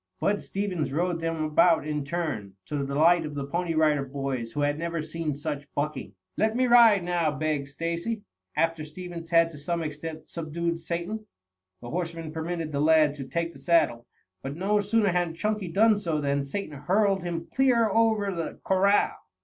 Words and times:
Bud 0.19 0.41
Stevens 0.41 0.91
rode 0.91 1.19
them 1.19 1.43
about 1.43 1.85
in 1.85 2.03
turn, 2.03 2.55
to 2.65 2.75
the 2.75 2.87
delight 2.87 3.23
of 3.23 3.35
the 3.35 3.45
Pony 3.45 3.75
Rider 3.75 4.03
Boys 4.03 4.51
who 4.51 4.61
had 4.61 4.79
never 4.79 4.99
seen 4.99 5.31
such 5.31 5.71
bucking. 5.75 6.15
"Let 6.37 6.55
me 6.55 6.65
ride 6.65 7.03
now," 7.03 7.29
begged 7.29 7.67
Stacy, 7.67 8.23
after 8.55 8.83
Stevens 8.83 9.29
had 9.29 9.51
to 9.51 9.59
some 9.59 9.83
extent 9.83 10.27
subdued 10.27 10.79
Satan. 10.79 11.27
The 11.81 11.91
horseman 11.91 12.31
permitted 12.31 12.71
the 12.71 12.81
lad 12.81 13.13
to 13.13 13.25
take 13.27 13.49
to 13.51 13.59
the 13.59 13.63
saddle, 13.63 14.07
but 14.41 14.55
no 14.55 14.79
sooner 14.79 15.09
had 15.09 15.35
Chunky 15.35 15.67
done 15.67 15.99
so, 15.99 16.19
than 16.19 16.43
Satan 16.43 16.75
hurled 16.79 17.21
him 17.21 17.47
clear 17.53 17.87
over 17.87 18.33
the 18.33 18.59
corral. 18.63 19.15